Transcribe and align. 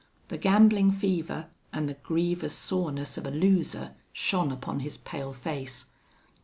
The 0.29 0.39
gambling 0.39 0.89
fever 0.93 1.45
and 1.71 1.87
the 1.87 1.93
grievous 1.93 2.55
soreness 2.55 3.19
of 3.19 3.27
a 3.27 3.29
loser 3.29 3.91
shone 4.11 4.51
upon 4.51 4.79
his 4.79 4.97
pale 4.97 5.31
face. 5.31 5.85